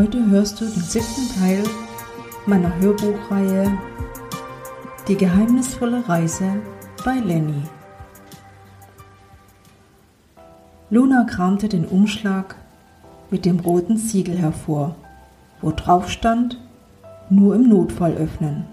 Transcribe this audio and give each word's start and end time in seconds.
Heute 0.00 0.30
hörst 0.30 0.58
du 0.58 0.64
den 0.64 0.82
siebten 0.82 1.28
Teil 1.38 1.62
meiner 2.46 2.74
Hörbuchreihe 2.78 3.70
Die 5.06 5.14
geheimnisvolle 5.14 6.08
Reise 6.08 6.54
bei 7.04 7.16
Lenny. 7.16 7.64
Luna 10.88 11.24
kramte 11.24 11.68
den 11.68 11.84
Umschlag 11.84 12.56
mit 13.30 13.44
dem 13.44 13.60
roten 13.60 13.98
Siegel 13.98 14.38
hervor, 14.38 14.96
wo 15.60 15.70
drauf 15.70 16.08
stand, 16.08 16.58
nur 17.28 17.54
im 17.54 17.68
Notfall 17.68 18.14
öffnen. 18.14 18.64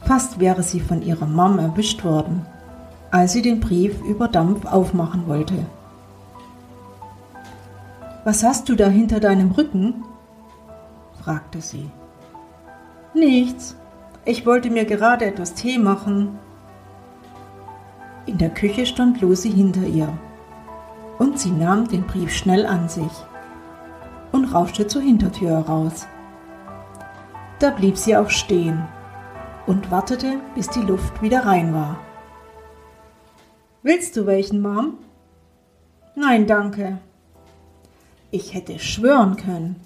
Fast 0.00 0.40
wäre 0.40 0.64
sie 0.64 0.80
von 0.80 1.02
ihrer 1.02 1.26
Mom 1.26 1.60
erwischt 1.60 2.02
worden, 2.02 2.44
als 3.12 3.32
sie 3.32 3.42
den 3.42 3.60
Brief 3.60 4.02
über 4.02 4.26
Dampf 4.26 4.64
aufmachen 4.64 5.28
wollte. 5.28 5.66
Was 8.28 8.44
hast 8.44 8.68
du 8.68 8.74
da 8.74 8.88
hinter 8.88 9.20
deinem 9.20 9.52
Rücken? 9.52 10.04
fragte 11.22 11.62
sie. 11.62 11.90
Nichts. 13.14 13.74
Ich 14.26 14.44
wollte 14.44 14.68
mir 14.68 14.84
gerade 14.84 15.24
etwas 15.24 15.54
Tee 15.54 15.78
machen. 15.78 16.38
In 18.26 18.36
der 18.36 18.50
Küche 18.50 18.84
stand 18.84 19.22
Lucy 19.22 19.50
hinter 19.50 19.86
ihr 19.86 20.12
und 21.18 21.38
sie 21.38 21.50
nahm 21.50 21.88
den 21.88 22.06
Brief 22.06 22.30
schnell 22.30 22.66
an 22.66 22.90
sich 22.90 23.10
und 24.30 24.52
rauschte 24.52 24.86
zur 24.86 25.00
Hintertür 25.00 25.52
heraus. 25.52 26.06
Da 27.60 27.70
blieb 27.70 27.96
sie 27.96 28.14
auch 28.14 28.28
stehen 28.28 28.86
und 29.66 29.90
wartete, 29.90 30.34
bis 30.54 30.68
die 30.68 30.82
Luft 30.82 31.22
wieder 31.22 31.46
rein 31.46 31.72
war. 31.72 31.98
Willst 33.82 34.18
du 34.18 34.26
welchen, 34.26 34.60
Mom? 34.60 34.98
Nein, 36.14 36.46
danke. 36.46 36.98
Ich 38.30 38.52
hätte 38.52 38.78
schwören 38.78 39.36
können, 39.36 39.76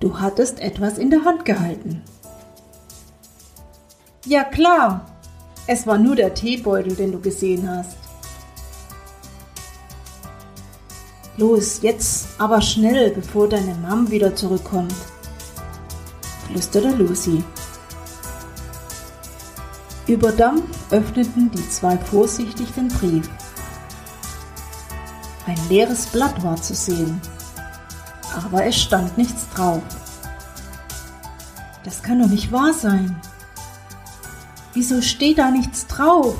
du 0.00 0.18
hattest 0.18 0.58
etwas 0.60 0.96
in 0.96 1.10
der 1.10 1.26
Hand 1.26 1.44
gehalten. 1.44 2.02
Ja 4.24 4.42
klar, 4.42 5.04
es 5.66 5.86
war 5.86 5.98
nur 5.98 6.16
der 6.16 6.32
Teebeutel, 6.32 6.96
den 6.96 7.12
du 7.12 7.20
gesehen 7.20 7.68
hast. 7.68 7.98
Los, 11.36 11.82
jetzt 11.82 12.28
aber 12.38 12.62
schnell, 12.62 13.10
bevor 13.10 13.50
deine 13.50 13.74
Mom 13.74 14.10
wieder 14.10 14.34
zurückkommt, 14.34 14.94
flüsterte 16.46 16.88
Lucy. 16.88 17.44
Über 20.06 20.32
Dampf 20.32 20.64
öffneten 20.90 21.50
die 21.50 21.68
zwei 21.68 21.98
vorsichtig 21.98 22.72
den 22.72 22.88
Brief. 22.88 23.28
Ein 25.46 25.58
leeres 25.68 26.06
Blatt 26.06 26.42
war 26.42 26.56
zu 26.56 26.74
sehen 26.74 27.20
aber 28.36 28.64
es 28.64 28.76
stand 28.76 29.16
nichts 29.18 29.48
drauf. 29.50 29.82
Das 31.84 32.02
kann 32.02 32.20
doch 32.20 32.28
nicht 32.28 32.50
wahr 32.50 32.72
sein. 32.72 33.20
Wieso 34.72 35.02
steht 35.02 35.38
da 35.38 35.50
nichts 35.50 35.86
drauf? 35.86 36.36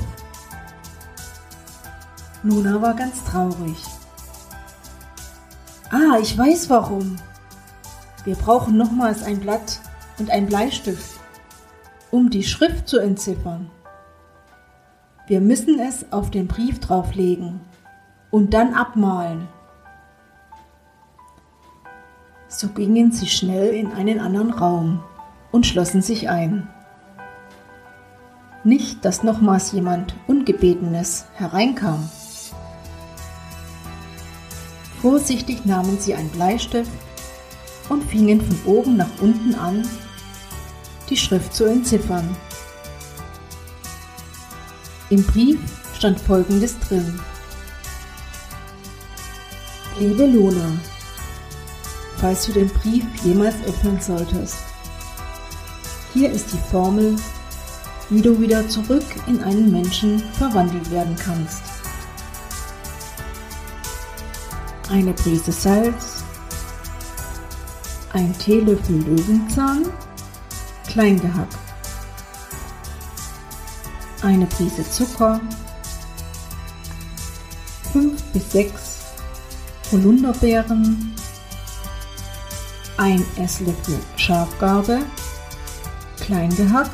Luna 2.43 2.81
war 2.81 2.93
ganz 2.93 3.23
traurig. 3.23 3.77
Ah, 5.89 6.17
ich 6.21 6.37
weiß 6.37 6.69
warum. 6.69 7.15
Wir 8.23 8.35
brauchen 8.35 8.75
nochmals 8.75 9.23
ein 9.23 9.39
Blatt 9.39 9.79
und 10.17 10.29
ein 10.31 10.47
Bleistift, 10.47 11.19
um 12.11 12.29
die 12.29 12.43
Schrift 12.43 12.87
zu 12.87 12.99
entziffern. 12.99 13.69
Wir 15.27 15.41
müssen 15.41 15.79
es 15.79 16.11
auf 16.11 16.31
den 16.31 16.47
Brief 16.47 16.79
drauflegen 16.79 17.61
und 18.31 18.53
dann 18.53 18.73
abmalen. 18.73 19.47
So 22.57 22.69
gingen 22.69 23.11
sie 23.11 23.27
schnell 23.27 23.73
in 23.73 23.91
einen 23.91 24.21
anderen 24.21 24.49
Raum 24.49 25.03
und 25.51 25.65
schlossen 25.65 26.01
sich 26.01 26.29
ein. 26.29 26.69
Nicht, 28.63 29.03
dass 29.03 29.23
nochmals 29.23 29.73
jemand 29.73 30.15
Ungebetenes 30.27 31.25
hereinkam. 31.33 32.09
Vorsichtig 35.01 35.65
nahmen 35.65 35.99
sie 35.99 36.13
ein 36.15 36.29
Bleistift 36.29 36.91
und 37.89 38.05
fingen 38.05 38.39
von 38.39 38.73
oben 38.73 38.95
nach 38.95 39.21
unten 39.21 39.53
an, 39.55 39.85
die 41.09 41.17
Schrift 41.17 41.53
zu 41.53 41.65
entziffern. 41.65 42.37
Im 45.09 45.23
Brief 45.25 45.59
stand 45.93 46.21
folgendes 46.21 46.79
drin. 46.79 47.19
Liebe 49.99 50.25
Luna, 50.25 50.71
falls 52.25 52.47
du 52.47 52.53
den 52.53 52.69
Brief 52.69 53.05
jemals 53.23 53.53
öffnen 53.67 54.01
solltest. 54.01 54.57
Hier 56.11 56.31
ist 56.31 56.51
die 56.51 56.71
Formel, 56.71 57.15
wie 58.09 58.19
du 58.23 58.41
wieder 58.41 58.67
zurück 58.67 59.05
in 59.27 59.43
einen 59.43 59.71
Menschen 59.71 60.17
verwandelt 60.33 60.89
werden 60.89 61.15
kannst. 61.23 61.61
Eine 64.89 65.13
Prise 65.13 65.51
Salz, 65.51 66.23
ein 68.13 68.35
Teelöffel 68.39 69.03
Löwenzahn, 69.03 69.85
klein 70.87 71.21
gehackt, 71.21 71.59
eine 74.23 74.47
Prise 74.47 74.83
Zucker, 74.89 75.39
5 77.93 78.19
bis 78.33 78.51
6 78.51 78.71
Holunderbeeren, 79.91 81.15
ein 82.97 83.25
Esslöffel 83.37 83.99
Schafgarbe, 84.15 85.01
klein 86.19 86.55
gehackt, 86.55 86.91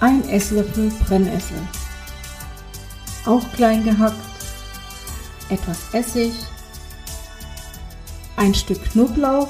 ein 0.00 0.28
Esslöffel 0.28 0.90
Brennessel, 1.06 1.60
auch 3.26 3.44
klein 3.52 3.84
gehackt, 3.84 4.16
etwas 5.48 5.78
Essig, 5.92 6.32
ein 8.36 8.54
Stück 8.54 8.82
Knoblauch, 8.90 9.48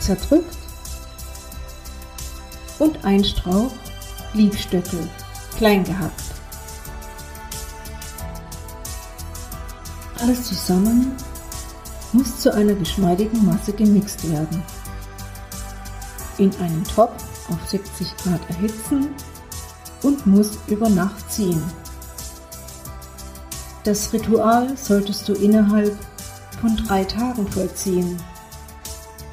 zerdrückt. 0.00 0.56
Und 2.78 3.04
ein 3.04 3.24
Strauch 3.24 3.72
Liebstöckel, 4.34 5.08
klein 5.56 5.82
gehackt. 5.82 6.22
Alles 10.20 10.44
zusammen 10.44 11.16
muss 12.12 12.38
zu 12.38 12.52
einer 12.52 12.74
geschmeidigen 12.74 13.44
Masse 13.44 13.72
gemixt 13.72 14.30
werden. 14.30 14.62
In 16.38 16.54
einen 16.56 16.84
Topf 16.84 17.22
auf 17.50 17.68
70 17.68 18.16
Grad 18.18 18.40
erhitzen 18.50 19.08
und 20.02 20.26
muss 20.26 20.58
über 20.66 20.88
Nacht 20.88 21.30
ziehen. 21.30 21.62
Das 23.84 24.12
Ritual 24.12 24.76
solltest 24.76 25.28
du 25.28 25.34
innerhalb 25.34 25.96
von 26.60 26.76
drei 26.76 27.04
Tagen 27.04 27.46
vollziehen. 27.48 28.16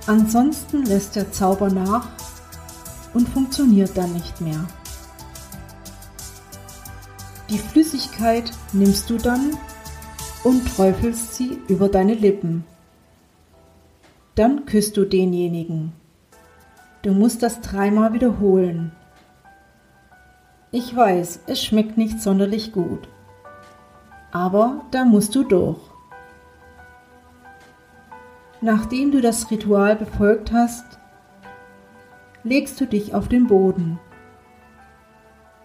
Ansonsten 0.05 0.85
lässt 0.85 1.15
der 1.15 1.31
Zauber 1.31 1.69
nach 1.69 2.07
und 3.13 3.29
funktioniert 3.29 3.97
dann 3.97 4.13
nicht 4.13 4.41
mehr. 4.41 4.63
Die 7.49 7.57
Flüssigkeit 7.57 8.51
nimmst 8.73 9.09
du 9.09 9.17
dann 9.17 9.57
und 10.43 10.65
träufelst 10.75 11.35
sie 11.35 11.59
über 11.67 11.89
deine 11.89 12.13
Lippen. 12.13 12.65
Dann 14.35 14.65
küsst 14.65 14.97
du 14.97 15.05
denjenigen. 15.05 15.93
Du 17.01 17.13
musst 17.13 17.43
das 17.43 17.61
dreimal 17.61 18.13
wiederholen. 18.13 18.91
Ich 20.71 20.95
weiß, 20.95 21.41
es 21.47 21.63
schmeckt 21.63 21.97
nicht 21.97 22.21
sonderlich 22.21 22.71
gut. 22.71 23.07
Aber 24.31 24.81
da 24.91 25.05
musst 25.05 25.35
du 25.35 25.43
durch. 25.43 25.79
Nachdem 28.61 29.11
du 29.11 29.21
das 29.21 29.51
Ritual 29.51 29.95
befolgt 29.95 30.51
hast, 30.51 30.85
legst 32.43 32.79
du 32.81 32.87
dich 32.87 33.13
auf 33.13 33.27
den 33.27 33.47
Boden. 33.47 33.99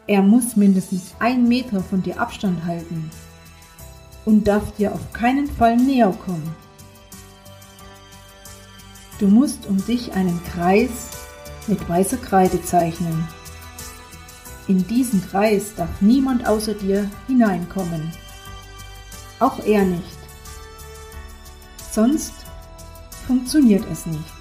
Er 0.07 0.23
muss 0.23 0.57
mindestens 0.57 1.15
ein 1.21 1.49
Meter 1.49 1.81
von 1.81 2.03
dir 2.03 2.21
Abstand 2.21 2.65
halten 2.65 3.11
und 4.29 4.45
darf 4.45 4.77
dir 4.77 4.93
auf 4.93 5.11
keinen 5.15 5.47
Fall 5.47 5.79
näher 5.79 6.15
kommen. 6.27 6.55
Du 9.19 9.27
musst 9.27 9.65
um 9.65 9.83
dich 9.87 10.13
einen 10.13 10.39
Kreis 10.45 10.91
mit 11.67 11.89
weißer 11.89 12.19
Kreide 12.19 12.63
zeichnen. 12.63 13.27
In 14.67 14.87
diesen 14.87 15.27
Kreis 15.31 15.75
darf 15.75 15.89
niemand 16.03 16.47
außer 16.47 16.75
dir 16.75 17.11
hineinkommen. 17.27 18.13
Auch 19.41 19.65
er 19.65 19.85
nicht. 19.85 20.19
Sonst 21.91 22.35
funktioniert 23.27 23.87
es 23.91 24.05
nicht. 24.05 24.35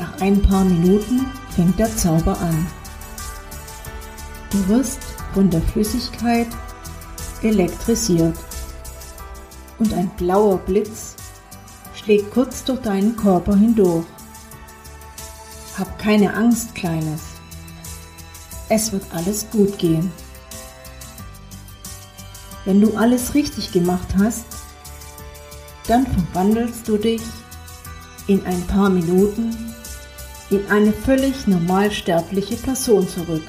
Nach 0.00 0.20
ein 0.20 0.42
paar 0.42 0.64
Minuten 0.64 1.26
fängt 1.54 1.78
der 1.78 1.96
Zauber 1.96 2.36
an. 2.40 2.66
Du 4.50 4.66
wirst 4.66 5.13
von 5.34 5.50
der 5.50 5.60
Flüssigkeit 5.60 6.46
elektrisiert 7.42 8.38
und 9.80 9.92
ein 9.92 10.08
blauer 10.16 10.58
Blitz 10.58 11.16
schlägt 11.94 12.32
kurz 12.32 12.62
durch 12.64 12.80
deinen 12.80 13.16
Körper 13.16 13.56
hindurch. 13.56 14.06
Hab 15.76 15.98
keine 15.98 16.32
Angst, 16.34 16.74
Kleines. 16.76 17.20
Es 18.68 18.92
wird 18.92 19.04
alles 19.12 19.50
gut 19.50 19.76
gehen. 19.78 20.12
Wenn 22.64 22.80
du 22.80 22.96
alles 22.96 23.34
richtig 23.34 23.72
gemacht 23.72 24.08
hast, 24.16 24.46
dann 25.88 26.06
verwandelst 26.06 26.86
du 26.86 26.96
dich 26.96 27.22
in 28.28 28.44
ein 28.46 28.62
paar 28.68 28.88
Minuten 28.88 29.74
in 30.50 30.64
eine 30.70 30.92
völlig 30.92 31.46
normalsterbliche 31.46 32.56
Person 32.56 33.06
zurück. 33.08 33.42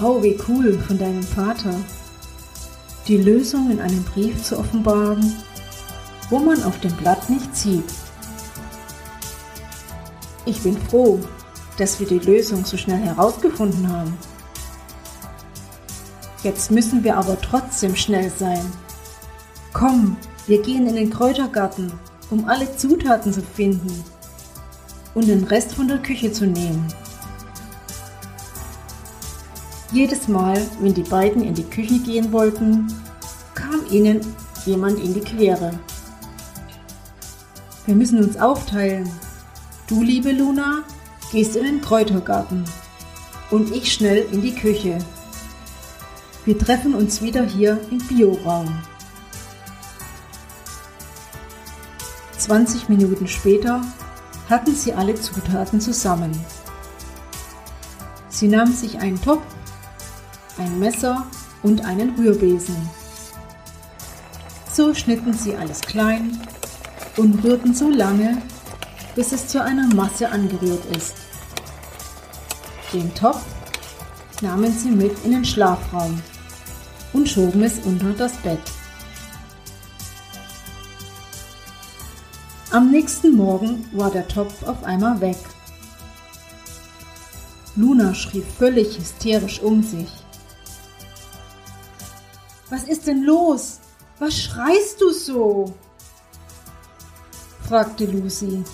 Wow, 0.00 0.22
wie 0.22 0.38
cool 0.46 0.78
von 0.78 0.96
deinem 0.96 1.24
Vater, 1.24 1.74
die 3.08 3.16
Lösung 3.16 3.68
in 3.68 3.80
einem 3.80 4.04
Brief 4.04 4.40
zu 4.44 4.56
offenbaren, 4.56 5.34
wo 6.30 6.38
man 6.38 6.62
auf 6.62 6.78
dem 6.78 6.92
Blatt 6.98 7.28
nicht 7.28 7.56
sieht. 7.56 7.92
Ich 10.46 10.62
bin 10.62 10.80
froh, 10.82 11.18
dass 11.78 11.98
wir 11.98 12.06
die 12.06 12.20
Lösung 12.20 12.64
so 12.64 12.76
schnell 12.76 13.00
herausgefunden 13.00 13.92
haben. 13.92 14.16
Jetzt 16.44 16.70
müssen 16.70 17.02
wir 17.02 17.16
aber 17.16 17.40
trotzdem 17.40 17.96
schnell 17.96 18.30
sein. 18.30 18.64
Komm, 19.72 20.16
wir 20.46 20.62
gehen 20.62 20.86
in 20.86 20.94
den 20.94 21.10
Kräutergarten, 21.10 21.92
um 22.30 22.48
alle 22.48 22.76
Zutaten 22.76 23.32
zu 23.32 23.42
finden 23.42 24.04
und 25.14 25.26
den 25.26 25.42
Rest 25.42 25.72
von 25.72 25.88
der 25.88 25.98
Küche 25.98 26.30
zu 26.30 26.46
nehmen. 26.46 26.86
Jedes 29.90 30.28
Mal, 30.28 30.60
wenn 30.80 30.92
die 30.92 31.02
beiden 31.02 31.42
in 31.42 31.54
die 31.54 31.64
Küche 31.64 31.98
gehen 32.00 32.30
wollten, 32.30 32.92
kam 33.54 33.80
ihnen 33.90 34.20
jemand 34.66 34.98
in 35.00 35.14
die 35.14 35.20
Quere. 35.20 35.78
Wir 37.86 37.94
müssen 37.94 38.22
uns 38.22 38.36
aufteilen. 38.36 39.10
Du, 39.86 40.02
liebe 40.02 40.30
Luna, 40.32 40.84
gehst 41.32 41.56
in 41.56 41.64
den 41.64 41.80
Kräutergarten 41.80 42.64
und 43.50 43.74
ich 43.74 43.90
schnell 43.90 44.26
in 44.30 44.42
die 44.42 44.54
Küche. 44.54 44.98
Wir 46.44 46.58
treffen 46.58 46.94
uns 46.94 47.22
wieder 47.22 47.44
hier 47.44 47.80
im 47.90 47.98
Bioraum. 47.98 48.82
20 52.36 52.90
Minuten 52.90 53.26
später 53.26 53.82
hatten 54.50 54.74
sie 54.74 54.92
alle 54.92 55.14
Zutaten 55.14 55.80
zusammen. 55.80 56.32
Sie 58.28 58.48
nahmen 58.48 58.72
sich 58.72 58.98
einen 58.98 59.20
Topf 59.20 59.42
ein 60.58 60.78
Messer 60.78 61.26
und 61.62 61.84
einen 61.84 62.14
Rührbesen. 62.16 62.76
So 64.72 64.94
schnitten 64.94 65.32
sie 65.32 65.56
alles 65.56 65.80
klein 65.80 66.38
und 67.16 67.42
rührten 67.42 67.74
so 67.74 67.90
lange, 67.90 68.40
bis 69.14 69.32
es 69.32 69.48
zu 69.48 69.62
einer 69.62 69.92
Masse 69.94 70.28
angerührt 70.28 70.84
ist. 70.96 71.14
Den 72.92 73.12
Topf 73.14 73.44
nahmen 74.40 74.72
sie 74.72 74.90
mit 74.90 75.12
in 75.24 75.32
den 75.32 75.44
Schlafraum 75.44 76.22
und 77.12 77.28
schoben 77.28 77.62
es 77.62 77.78
unter 77.80 78.12
das 78.12 78.36
Bett. 78.36 78.60
Am 82.70 82.90
nächsten 82.90 83.34
Morgen 83.34 83.86
war 83.92 84.10
der 84.10 84.28
Topf 84.28 84.62
auf 84.62 84.84
einmal 84.84 85.20
weg. 85.20 85.38
Luna 87.76 88.14
schrie 88.14 88.42
völlig 88.58 88.98
hysterisch 88.98 89.60
um 89.60 89.82
sich. 89.82 90.08
Was 92.70 92.84
ist 92.84 93.06
denn 93.06 93.22
los? 93.22 93.80
Was 94.18 94.36
schreist 94.36 95.00
du 95.00 95.10
so? 95.10 95.74
fragte 97.66 98.06
Lucy. 98.06 98.64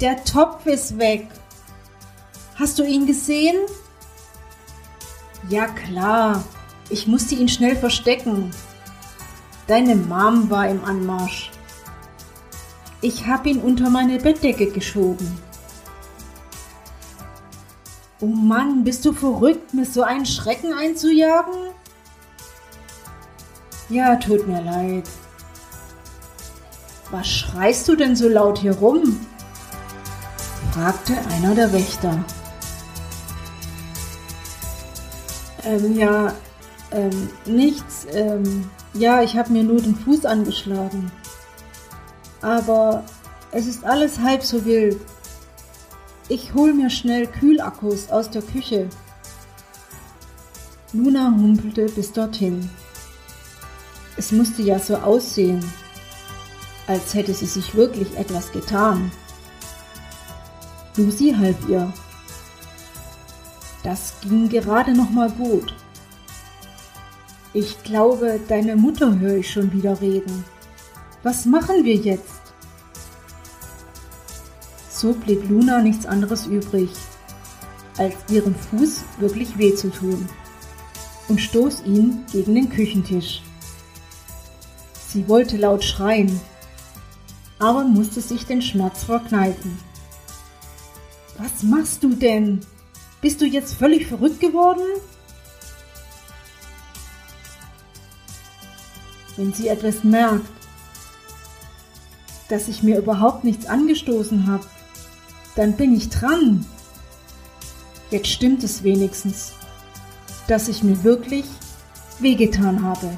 Der 0.00 0.24
Topf 0.24 0.66
ist 0.66 0.98
weg. 0.98 1.28
Hast 2.56 2.78
du 2.78 2.84
ihn 2.84 3.06
gesehen? 3.06 3.56
Ja 5.48 5.66
klar, 5.68 6.42
ich 6.88 7.06
musste 7.06 7.34
ihn 7.34 7.48
schnell 7.48 7.76
verstecken. 7.76 8.50
Deine 9.66 9.96
Mom 9.96 10.50
war 10.50 10.68
im 10.68 10.84
Anmarsch. 10.84 11.50
Ich 13.00 13.26
hab 13.26 13.46
ihn 13.46 13.60
unter 13.60 13.90
meine 13.90 14.18
Bettdecke 14.18 14.70
geschoben. 14.70 15.38
Oh 18.20 18.26
Mann, 18.26 18.84
bist 18.84 19.04
du 19.04 19.12
verrückt, 19.12 19.74
mir 19.74 19.84
so 19.84 20.02
einen 20.02 20.24
Schrecken 20.24 20.72
einzujagen? 20.72 21.65
Ja, 23.88 24.16
tut 24.16 24.48
mir 24.48 24.62
leid. 24.62 25.04
Was 27.10 27.28
schreist 27.28 27.86
du 27.88 27.94
denn 27.94 28.16
so 28.16 28.28
laut 28.28 28.58
hier 28.58 28.74
rum? 28.76 29.24
fragte 30.72 31.14
einer 31.32 31.54
der 31.54 31.72
Wächter. 31.72 32.22
Ähm, 35.64 35.96
ja, 35.96 36.34
ähm, 36.90 37.30
nichts. 37.46 38.06
Ähm, 38.12 38.68
ja, 38.92 39.22
ich 39.22 39.36
habe 39.36 39.52
mir 39.52 39.62
nur 39.62 39.80
den 39.80 39.96
Fuß 39.96 40.26
angeschlagen. 40.26 41.10
Aber 42.42 43.04
es 43.52 43.66
ist 43.66 43.84
alles 43.84 44.18
halb 44.18 44.42
so 44.42 44.64
wild. 44.64 45.00
Ich 46.28 46.54
hol 46.54 46.74
mir 46.74 46.90
schnell 46.90 47.26
Kühlakkus 47.26 48.10
aus 48.10 48.30
der 48.30 48.42
Küche. 48.42 48.88
Luna 50.92 51.30
humpelte 51.30 51.86
bis 51.86 52.12
dorthin. 52.12 52.68
Es 54.16 54.32
musste 54.32 54.62
ja 54.62 54.78
so 54.78 54.96
aussehen, 54.96 55.64
als 56.86 57.14
hätte 57.14 57.34
sie 57.34 57.46
sich 57.46 57.74
wirklich 57.74 58.16
etwas 58.16 58.50
getan. 58.50 59.10
Lucy 60.96 61.34
half 61.38 61.56
ihr. 61.68 61.92
Das 63.82 64.14
ging 64.22 64.48
gerade 64.48 64.92
noch 64.92 65.10
mal 65.10 65.30
gut. 65.30 65.74
Ich 67.52 67.82
glaube, 67.82 68.40
deine 68.48 68.76
Mutter 68.76 69.18
höre 69.18 69.36
ich 69.36 69.50
schon 69.50 69.72
wieder 69.72 70.00
reden. 70.00 70.44
Was 71.22 71.44
machen 71.44 71.84
wir 71.84 71.94
jetzt? 71.94 72.40
So 74.90 75.12
blieb 75.12 75.48
Luna 75.48 75.82
nichts 75.82 76.06
anderes 76.06 76.46
übrig, 76.46 76.90
als 77.98 78.14
ihrem 78.30 78.54
Fuß 78.54 79.02
wirklich 79.18 79.58
weh 79.58 79.74
zu 79.74 79.90
tun 79.90 80.26
und 81.28 81.40
stoß 81.40 81.84
ihn 81.84 82.24
gegen 82.32 82.54
den 82.54 82.70
Küchentisch. 82.70 83.42
Sie 85.16 85.28
wollte 85.28 85.56
laut 85.56 85.82
schreien, 85.82 86.38
aber 87.58 87.84
musste 87.84 88.20
sich 88.20 88.44
den 88.44 88.60
Schmerz 88.60 89.02
verkneifen. 89.04 89.78
Was 91.38 91.62
machst 91.62 92.04
du 92.04 92.10
denn? 92.10 92.60
Bist 93.22 93.40
du 93.40 93.46
jetzt 93.46 93.72
völlig 93.72 94.08
verrückt 94.08 94.40
geworden? 94.40 94.82
Wenn 99.38 99.54
sie 99.54 99.68
etwas 99.68 100.04
merkt, 100.04 100.50
dass 102.50 102.68
ich 102.68 102.82
mir 102.82 102.98
überhaupt 102.98 103.42
nichts 103.42 103.64
angestoßen 103.64 104.46
habe, 104.46 104.66
dann 105.54 105.78
bin 105.78 105.96
ich 105.96 106.10
dran. 106.10 106.66
Jetzt 108.10 108.28
stimmt 108.28 108.62
es 108.64 108.82
wenigstens, 108.82 109.54
dass 110.46 110.68
ich 110.68 110.82
mir 110.82 111.02
wirklich 111.04 111.46
wehgetan 112.18 112.82
habe. 112.82 113.16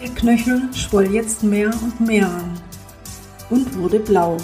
Der 0.00 0.08
Knöchel 0.08 0.72
schwoll 0.72 1.12
jetzt 1.12 1.42
mehr 1.42 1.68
und 1.82 2.00
mehr 2.00 2.26
an 2.26 2.58
und 3.50 3.76
wurde 3.76 4.00
blau. 4.00 4.38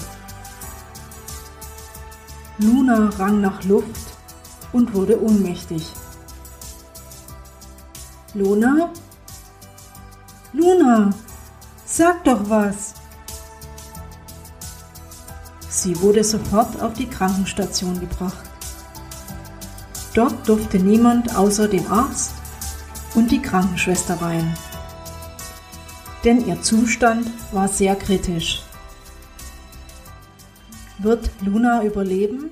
Luna 2.58 3.08
rang 3.18 3.40
nach 3.40 3.64
Luft 3.64 3.88
und 4.74 4.92
wurde 4.92 5.18
ohnmächtig. 5.18 5.90
Luna? 8.34 8.90
Luna, 10.52 11.10
sag 11.86 12.22
doch 12.24 12.50
was! 12.50 12.92
Sie 15.70 15.98
wurde 16.02 16.22
sofort 16.22 16.82
auf 16.82 16.92
die 16.92 17.08
Krankenstation 17.08 17.98
gebracht. 17.98 18.50
Dort 20.12 20.46
durfte 20.46 20.78
niemand 20.78 21.34
außer 21.34 21.66
dem 21.66 21.90
Arzt 21.90 22.32
und 23.14 23.30
die 23.30 23.40
Krankenschwester 23.40 24.20
rein 24.20 24.54
denn 26.26 26.44
ihr 26.44 26.60
Zustand 26.60 27.28
war 27.52 27.68
sehr 27.68 27.94
kritisch. 27.94 28.64
Wird 30.98 31.30
Luna 31.40 31.84
überleben? 31.84 32.50